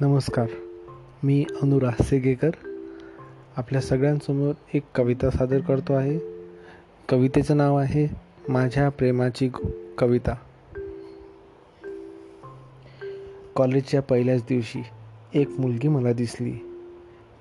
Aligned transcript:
नमस्कार. 0.00 0.46
मी 1.22 1.44
अनुराग 1.62 2.02
सेगेकर. 2.02 2.50
आपल्या 3.56 3.80
सगळ्यांसमोर 3.80 4.52
एक 4.74 4.82
कविता 4.94 5.30
सादर 5.30 5.60
करतो 5.60 5.92
आहे. 5.92 6.20
कवितेचं 7.08 7.56
नाव 7.56 7.76
आहे 7.76 8.08
माझ्या 8.48 8.88
प्रेमाची 8.88 9.50
कविता. 9.98 10.34
कॉलेजच्या 13.56 14.02
पहिल्याच 14.02 14.42
दिवशी 14.48 14.82
एक 15.34 15.48
मुलगी 15.50 15.88
मला 15.88 16.12
दिसली. 16.12 16.52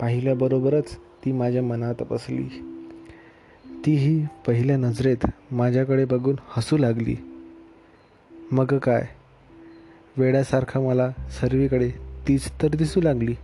पाहिल्याबरोबरच 0.00 0.96
ती 0.96 1.32
माझ्या 1.32 1.62
मनात 1.62 1.94
बसली. 2.10 2.44
तीही 3.86 4.26
पहिल्या 4.46 4.76
नजरेत 4.76 5.26
माझ्याकडे 5.50 6.04
बघून 6.04 6.36
हसू 6.48 6.76
लागली. 6.76 7.16
मग 8.52 8.78
काय? 8.78 9.06
वेड्यासारखा 10.16 10.80
मला 10.80 11.10
सर्वीकडे 11.40 12.05
तीच 12.28 12.50
तर 12.62 12.68
दिसू 12.68 13.00
लागली. 13.00 13.34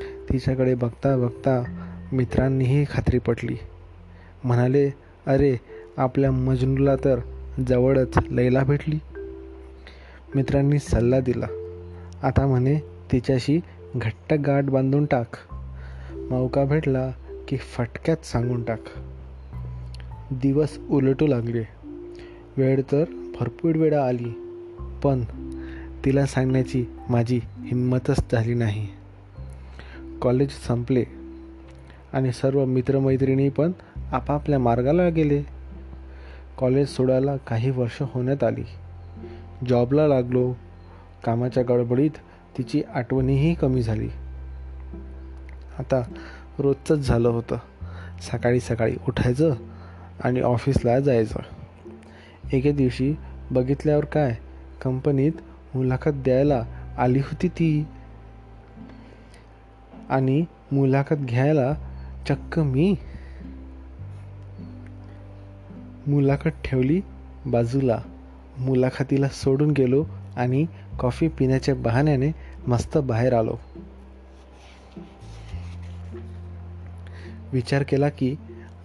तिच्याकडे 0.00 0.74
बघता 0.74 1.16
बघता 1.16 1.64
मित्रांनीही 2.12 2.84
खात्री 2.90 3.18
पटली. 3.18 3.56
म्हणाले 4.44 4.90
अरे 5.26 5.56
आपल्या 5.96 6.32
मजनूला 6.32 6.96
तर 6.96 7.18
जवळच 7.68 8.18
लैला 8.30 8.64
भेटली. 8.64 8.98
मित्रांनी 10.34 10.78
सल्ला 10.78 11.20
दिला. 11.20 11.46
आता 12.22 12.46
म्हणे 12.46 12.78
तिच्याशी 13.12 13.60
घट्ट 13.96 14.34
गाठ 14.34 14.64
बांधून 14.64 15.04
टाक. 15.04 15.26
मौका 16.30 16.64
भेटला 16.64 17.10
की 17.48 17.56
फटक्यात 17.56 18.26
सांगून 18.26 18.64
टाक. 18.64 18.84
दिवस 20.30 20.78
उलटू 20.90 21.26
लागले. 21.26 21.64
वेळ 22.56 22.82
तर 22.92 23.04
भरपूर 23.40 23.76
वेळा 23.76 24.06
आली 24.06 24.30
पण 25.02 25.22
तिला 26.04 26.26
सांगण्याची 26.26 26.84
माझी 27.08 27.40
हिंमतच 27.64 28.32
झाली 28.32 28.54
नाही. 28.54 28.88
कॉलेज 30.20 30.50
संपले 30.50 31.04
आणि 32.12 32.32
सर्व 32.32 32.64
मित्रमैत्रिणी 32.64 33.48
पण 33.48 33.72
आपापल्या 34.12 34.58
मार्गाला 34.58 35.08
गेले. 35.08 35.42
कॉलेज 36.58 36.88
सोडायला 36.88 37.36
काही 37.36 37.70
वर्ष 37.70 37.98
होण्यात 38.00 38.44
आली. 38.44 38.64
जॉबला 39.68 40.08
लागलो. 40.08 40.54
कामाच्या 41.24 41.62
गडबडीत 41.62 42.10
तिची 42.58 42.82
आठवणीही 42.94 43.54
कमी 43.54 43.82
झाली. 43.82 44.08
आता 45.78 46.02
रोजचंच 46.58 46.98
झालं 46.98 47.28
होतं. 47.28 47.56
सकाळी 48.20 48.60
सकाळी 48.60 48.96
उठायचं 49.08 49.54
आणि 50.24 50.40
ऑफिसला 50.40 51.00
जायचं. 51.00 51.38
एके 52.52 52.72
दिवशी 52.72 53.14
बघितल्यावर 53.50 54.04
काय 54.04 54.36
कंपनीत 54.82 55.32
मुलाखत 55.74 56.10
द्यायला 56.14 56.64
आली 56.98 57.18
होती 57.18 57.48
ती. 57.48 57.86
आणि 60.08 60.44
मुलाखत 60.72 61.14
घ्यायला 61.14 61.72
चक्क 62.28 62.58
मी. 62.58 62.96
मुलाखत 66.06 66.48
ठेवली 66.64 67.00
बाजूला. 67.46 68.02
मुलाखतीला 68.58 69.28
सोडून 69.28 69.70
गेलो 69.70 70.04
आणि 70.36 70.66
कॉफी 70.98 71.28
पिण्याच्या 71.28 71.74
बहाण्याने 71.74 72.32
मस्त 72.66 72.98
बाहेर 72.98 73.32
आलो. 73.32 73.56
विचार 77.52 77.82
केला 77.82 78.08
की 78.08 78.36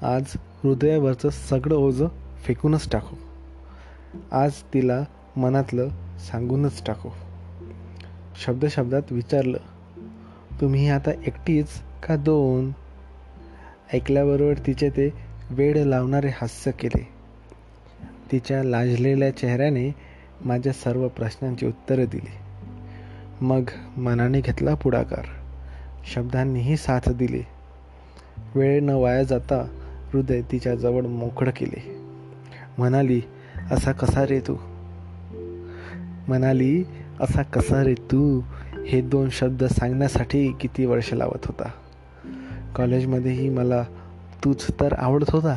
आज 0.01 0.23
हृदयावरचं 0.35 1.29
सगळं 1.29 1.75
ओझं 1.75 2.07
फेकूनच 2.43 2.91
टाकू. 2.91 3.15
आज 4.31 4.51
तिला 4.73 5.03
मनातलं 5.37 5.87
सांगूनच 6.19 6.83
टाकू. 6.85 7.09
शब्द 8.45 8.65
शब्दात 8.65 9.01
विचारलं 9.11 9.57
तुम्ही 10.61 10.89
आता 10.89 11.11
एकटीच 11.11 11.67
का 12.07 12.15
दोन? 12.15 12.71
ऐकल्याबरोबर 13.93 14.53
तिचे 14.67 14.89
ते 14.89 15.13
वेड 15.49 15.77
लावणारे 15.77 16.27
हास्य 16.27 16.71
केले. 16.71 17.07
तिच्या 18.31 18.63
लाजलेल्या 18.63 19.37
चेहऱ्याने 19.37 19.95
माझ्या 20.45 20.73
सर्व 20.73 21.07
प्रश्नांची 21.07 21.67
उत्तरं 21.67 22.05
दिली. 22.11 22.31
मग 23.41 23.63
मनाने 23.97 24.41
घेतला 24.41 24.75
पुढाकार. 24.75 25.25
शब्दांनीही 26.13 26.77
साथ 26.77 27.09
दिली. 27.09 27.43
वेळ 28.55 28.81
न 28.81 28.89
वाया 28.89 29.23
जाता 29.23 29.67
हृदय 30.13 30.41
तिच्याजवळ 30.41 31.01
मोकळं 31.01 31.51
केले. 31.51 31.97
म्हणाली 32.77 33.21
असा 33.71 33.91
कसा 33.91 34.25
रे 34.25 34.39
तू? 34.39 34.76
म्हणाली 36.27 36.83
असा 37.19 37.41
कसा 37.41 37.83
रे 37.83 37.93
तू? 37.93 38.41
हे 38.87 39.01
दोन 39.01 39.29
शब्द 39.29 39.63
सांगण्यासाठी 39.63 40.51
किती 40.51 40.85
वर्ष 40.85 41.13
लावत 41.13 41.45
होता. 41.45 41.69
कॉलेजमध्येही 42.75 43.49
मला 43.49 43.83
तूच 44.43 44.67
तर 44.67 44.93
आवडत 44.93 45.29
होता. 45.29 45.55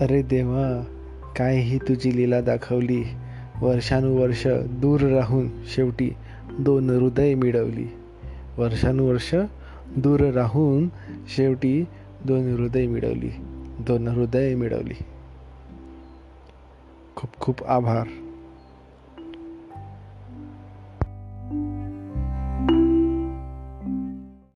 अरे 0.00 0.22
देवा 0.22 0.84
काय 1.36 1.56
ही 1.56 1.78
तुझी 1.78 2.16
लीला 2.16 2.40
दाखवली 2.40 3.04
वर्षानुवर्ष 3.60 4.46
दूर 4.70 5.00
राहून 5.00 5.48
शेवटी 5.74 6.10
दोन 6.58 6.90
हृदय 6.90 7.34
मिळवली. 7.34 7.86
वर्षानुवर्ष 8.56 9.34
दूर 9.96 10.20
राहून 10.20 10.88
शेवटी 11.36 11.84
दोन 12.24 12.56
हृदय 12.56 12.86
मिळवली 12.86 13.30
दोन 13.80 14.08
हृदय 14.08 14.54
मिळवली. 14.54 14.94
खूप 17.18 17.36
खूप 17.40 17.62
आभार. 17.76 18.27